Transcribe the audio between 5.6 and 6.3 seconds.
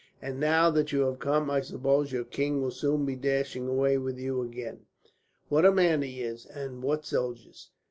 a man he